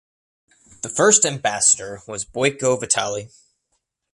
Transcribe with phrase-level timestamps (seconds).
[0.81, 3.29] The first ambassador was Boyko Vitaly.